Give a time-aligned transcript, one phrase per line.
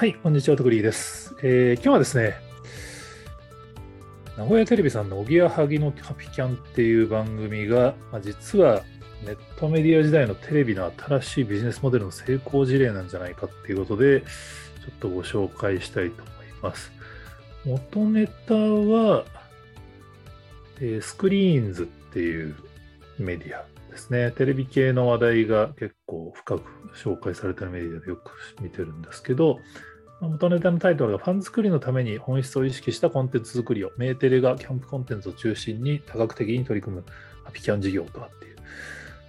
[0.00, 2.36] はい、こんにちは、とくりーです、えー今日はですね、
[4.38, 8.82] 名古屋テレビさんのおぎやはぎのハピキャンっていう番組が、まあ、実は
[9.26, 14.26] ネットメディア時代のテレビの新しいビジネスモデルの成功事例なんじゃないかっていうことで、ちょ
[14.90, 16.90] っとご紹介したいと思います。
[17.66, 19.26] 元ネタは、
[20.80, 22.56] えースクリーンズっていう
[23.18, 24.30] メディアですね。
[24.30, 26.62] テレビ系の話題が結構深く
[26.96, 29.58] 紹介されてるメディアでよく見てるんですけど、
[30.28, 37.04] 元ネタのタイトルがファン作りのために本質を意識したコンテンツ作りを、メーテレがキャンプコンテンツを中心に多角的に取り組む
[37.44, 38.56] ハピキャン事業とはっていう。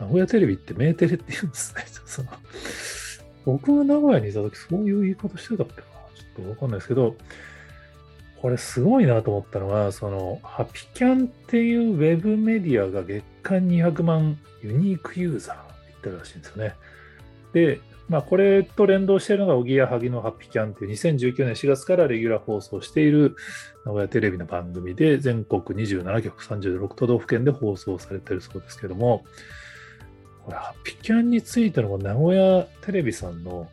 [0.00, 1.84] 名古屋テレビってメーテレって言うんですね。
[2.04, 2.28] その
[3.44, 7.16] 僕が名古屋にいた時そういう言い方してたっけなちょっとわかんないですけど、
[8.40, 16.74] これすごいなと思ったのは、そのハピキャンっていうウェブメディアが月間200万ユニークユーザーいってるらしいんですよね。
[17.52, 23.36] で、まあ、これと連動しているのが、おぎやはぎのハッピーキャンという2019年4月からレギュラー放送している
[23.86, 29.24] 名古屋テレビの番組で、全国27局36都道府県で放送されているそうですけども、
[30.44, 33.68] これ、ハッピーキャンについての名古屋テレビさんの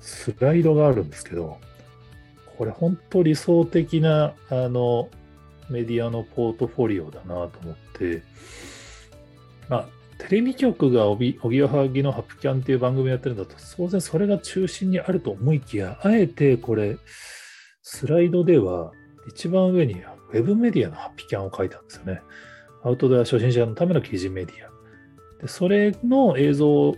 [0.00, 1.58] スライドがあるんですけど、
[2.58, 5.08] これ本当理想的なあの
[5.70, 8.22] メディアのポートフォリオだなと思って、
[9.68, 16.96] まあ、テレビ局がおびおぎやはぎのハプキャンっていう番組をやってるんだと、当然それが中心にあると思いきや、あえてこれ、
[17.82, 18.92] スライドでは
[19.28, 22.22] 一番上にウェブメディアのハピキャンを書いたんですよね。
[22.82, 24.70] アウトドア初心者のための記事メディア。
[25.42, 26.96] でそれの映像を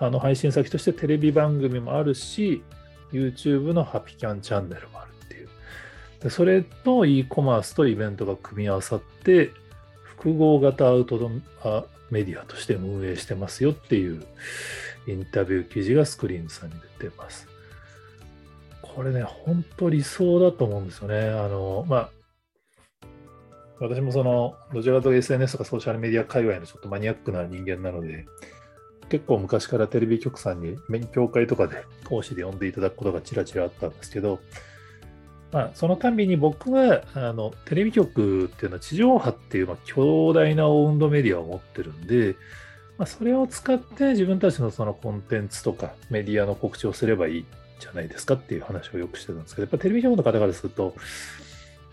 [0.00, 2.62] あの配信先としてテレビ番組もあるし、
[3.12, 5.48] YouTube のハピキャンチャンネルもあるっていう。
[6.20, 9.50] でそれと e コマースとイベントが組み合わさって、
[10.02, 11.30] 複合型アウトド
[11.64, 14.22] アメディアとして運営してますよっていう
[15.08, 17.48] インタビュー記事がスクリーンさんに出てます。
[18.82, 21.30] これね、本当理想だと思うんですよね。
[21.30, 22.10] あの、まあ、
[23.80, 28.26] 私もその、どちらかというと SNS とかソーシャルメディア界隈のちょっとマニアックな人間なので、
[29.08, 34.38] 結構昔からテレビ局さんに勉強会とかで講師で呼んでいただくことがちらちらあったんですけど、
[35.52, 42.36] まあ、そのたびに僕はあのテレビ局っていうのは地上波っていうまあ強大なオウンドメディアを持ってるんで、
[42.96, 47.44] まあ、それを使って自分たちのそのコンテンツとかメディアの告知をすればいい
[47.78, 50.94] じゃないですかっていう話をよくしてたんですけど、やっぱテレビ局の方からすると、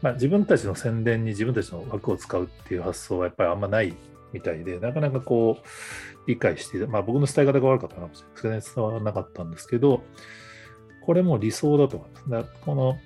[0.02, 3.94] まあ、自分たちの宣伝に自分たちの枠を使うっていう発想はやっぱりあんまない
[4.32, 5.68] みたいで、なかなかこう、
[6.28, 10.04] 理解して、まあ僕の伝え方が悪かったかもしれないですけど、伝わらなかったんですけど、
[11.06, 12.30] これも理想だと思います。
[12.30, 13.00] だこの、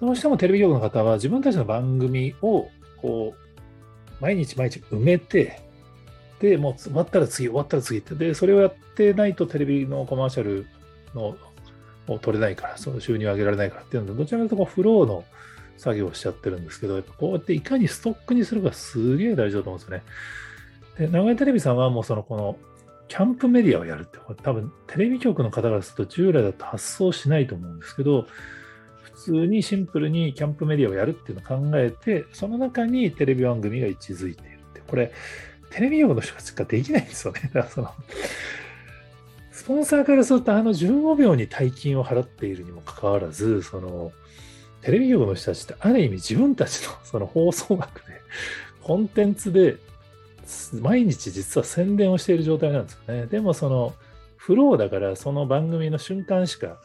[0.00, 2.68] どうしてもテレビ局の方は自分たちの番組を、
[3.00, 5.60] こう、毎日毎日埋めて、
[6.40, 10.66] で、もう終わったら次、終わったら次って、で、それをやってないとテレビのコマーシャル
[11.14, 11.36] の
[12.08, 15.24] を取れないから、その収入を上げられないからっていうので、どちらかというとフローの
[15.78, 20.02] 作業をしちゃってるんですけど、やっぱこうやっていかにストックにするかすげえ大事だと思うんですよね。
[20.98, 22.56] で、名古屋テレビさんはもうそのこの
[23.08, 28.26] キャンプメディアをやるって、これ多分テレビ局の方からすると従来だと発想しないと思うんですけど、
[29.16, 35.12] 通にシンプルにキャンプメディアをやるっていうのを考えて、その中にテレビ番組が位置づいているって、これ、
[35.70, 37.40] テレビ局の人しかできないんですよね。
[37.44, 37.90] だからその
[39.50, 44.12] スポンサーからすると、あの15秒に大金を払っているにもかかわらず、その、
[44.82, 48.20] テレビ局の人たちってある意味自分たちの その放送枠で、
[48.82, 49.76] コンテンツで
[50.80, 53.26] 毎日実は宣伝をしている状態なんですよね。
[53.26, 53.94] でもその
[54.36, 56.78] フローだからその番組の瞬間しか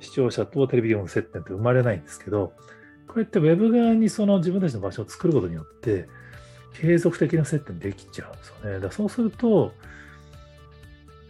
[0.00, 2.52] 視聴者とテレビ局の接点って生まれないんですけど、
[3.06, 6.08] こうやってウェブ側にその自分たちの場所を作ることによって
[6.74, 8.80] 継続的な接点できちゃうんですよね。
[8.80, 9.72] だそうすると、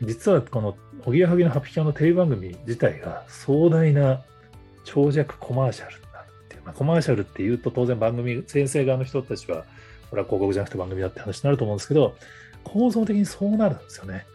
[0.03, 4.22] 実はこのおぎやはぎのハピキャンのテレビ番組自体が壮大な
[4.84, 9.64] 長尺コマーシャルになるっていう、まあ、コマーシャルっていうと当然番組、先生側の人たちは、
[10.10, 12.14] これは広告じゃなくて番組だって話になると思うんですけど、
[12.65, 14.27] 構造的にそうなるんですよね。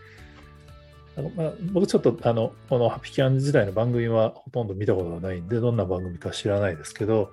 [1.18, 7.32] あのまあ、僕ちょっとあのこのハピキャン時代の番組はほとんど見たことがないんで、どんな番組か知らないですけど、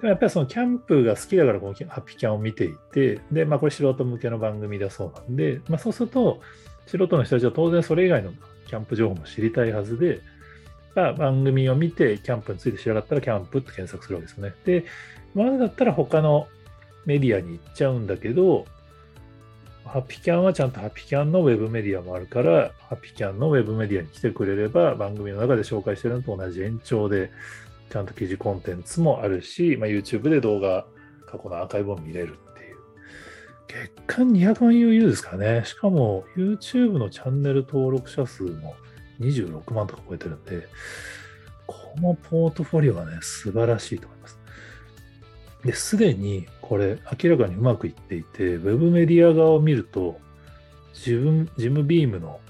[0.00, 6.40] でもやっぱりそのキャンプが好きだからこのハピキャンを見ていて、で、まあこれ素人向けの番組だそうなんで、まあそうすると、
[6.86, 8.32] 素人の人たちは当然それ以外の
[8.66, 10.20] キャンプ情報も知りたいはずで、
[10.94, 14.54] まあ、番組を見て、キャンプについて知らなかったら、キャンプって検索するわけですよね。
[14.64, 14.84] で、
[15.34, 16.48] 今までだったら他の
[17.06, 18.66] メディアに行っちゃうんだけど、
[19.84, 27.30] ハッピーキャンはちゃんとハッピーキャンのウェブメディアもあるから、ハッピーキャンのウェブメディアに来てくれれば、番組の中で紹介してるのと同じ延長で、
[27.90, 30.86] ちゃんと記事コンテンツもあるし、まあ、YouTube で動画、
[31.26, 32.76] 過去のアーカイブを見れるっていう。
[33.68, 35.62] 月間200万 UU ですかね。
[35.64, 38.76] しかも YouTube のチャンネル登録者数も
[39.20, 40.68] 26万とか超えてるんで、
[41.66, 44.41] このポートフォリオはね、素晴らしいと思います。
[45.64, 50.18] で、すでにこれ明らかにうまくいっていて、ウェブメディア側を見ると、
[50.94, 52.40] 自分、ジムビームの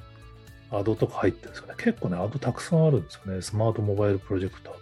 [0.71, 1.75] アドとか入ってるんですよね。
[1.77, 3.43] 結構ね、アドたくさんあるんですよね。
[3.43, 4.79] スマートモバイルプロジェクターと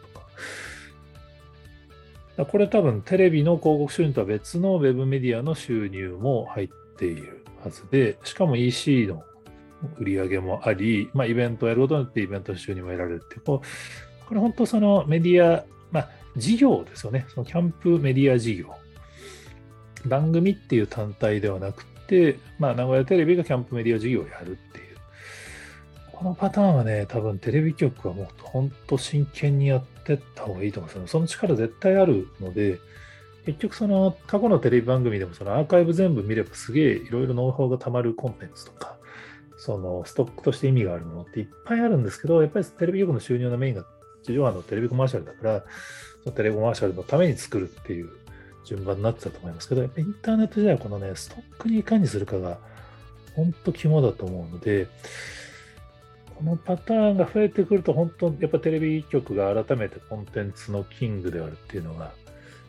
[2.36, 2.44] か。
[2.46, 9.24] これ多分テレビの広告収入とは別のウェブメディアの収入も入っているはずで、しかも EC の
[9.98, 15.64] 売り上げもあり、まあ、イベントをやることによってイベント収入も得られるっていう、こうこれ本当そのメディア、
[16.36, 17.26] 事業ですよね。
[17.28, 18.74] そのキャンプメディア事業。
[20.06, 24.96] 番組っていう単体ではなくて、まあ、名古屋テレビがキャンプメディア事業をやるっていう。
[26.12, 31.06] このパターンはね、多分テレビ局はもう本当真剣にやってった方がいいと思うんですよ。
[31.06, 32.78] その力絶対あるので、
[33.46, 38.96] 結局その過去のテレビ番組でもそのアーカイブ全部見ればすげえいろいろノウハウがたまるコンテンツとか、
[39.56, 43.86] そのストックとして意味があるものっていっぱいあるんですけど、やっぱりテレビ局の収入のメインが
[44.22, 45.64] 地上波のテレビコマーシャルだから、
[46.24, 48.10] そのテレビコマーシャルのために作るっていう
[48.64, 52.58] 順番になってたと思いますけど、やっぱインターネット時代はこのね、ストックにいかにするかが
[53.34, 54.86] 本当肝だと思うので、
[56.36, 62.12] このパターンが増えてくると、本当、やっぱテレビ局が改めてコンテンツのキングであるっていうのが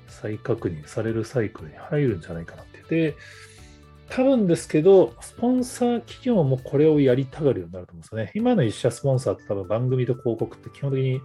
[0.07, 2.83] 再確認されるサイクルに入るんじゃないかなって。
[2.89, 3.15] で、
[4.11, 8.31] 多分ですけど、スポンサー企業もこれをやりたがるようになると思うんですよね。
[8.35, 11.21] 今の一社スポンサーって多分番組と広告って基本的に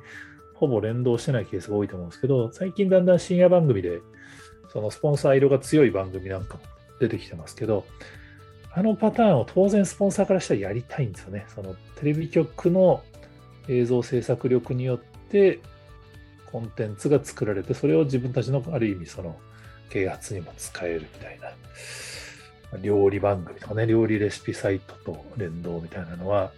[0.54, 3.98] ほぼ連動してないケースが多いと思うんですけど、最近だんだん深夜番組で、
[4.72, 6.60] そのスポンサー色が強い番組なんかも
[7.00, 7.84] 出てきてますけど、
[8.72, 11.44] あのパターンを当然スポンサーからしたらやりたいんですよね。
[11.48, 13.02] そのテレビ局の
[13.66, 14.98] 映像制作力によっ
[15.28, 15.58] て
[16.52, 19.36] コンテンツが作られて、それを自分たちのある意味その
[19.90, 21.48] 啓発にも使えるみたいな。
[22.82, 26.52] 料理番組とかね、料理レシピサイトと連動みたいなのは、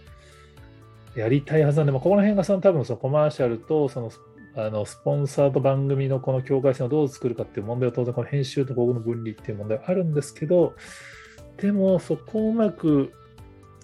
[1.15, 4.11] やりたいはずなんで、まあ、ここの辺がその多分そのコマーシャルとその
[4.55, 10.75] あのスポンサーと番組のこの境界線をどう作るかっていう問題は当然この編集とここの分離っていう問題はあるんですけど、
[11.57, 13.13] でもそこをうまく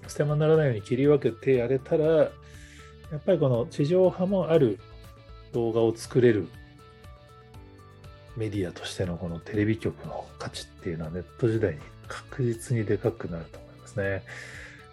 [0.08, 2.32] 捨て間にならないように切り分けてやれたら、や
[3.18, 4.80] っぱりこの地上波もある
[5.54, 6.48] 動画を作れる
[8.36, 14.24] メディアとしてのこのテレビ局の価値っていうのはネット時代に確実にでかくなると思いますね。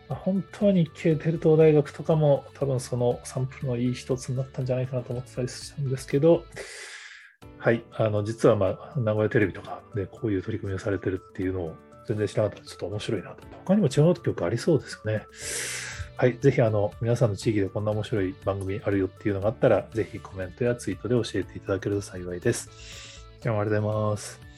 [0.09, 6.45] ま、本当は日系テレ東大学とかも多分そのサンプルのいい一つになったんじゃないかなと思ってたりしたんですけど、
[7.59, 11.77] はい、あの実は、まあ、名古屋テレビとかでこういう取り組みをされてるっていうのを
[12.07, 13.37] 全然知らなかったので、ちょっと面白いなと。
[13.65, 15.27] 他にも違う曲ありそうですよね。
[16.17, 22.69] はい、ぜひあの皆さんの地域でこんな面白い番組あるよっていうのがあったら、ぜひコメントやツイートで教えていただけると幸いです。
[23.45, 24.52] 今日もありがとうございます。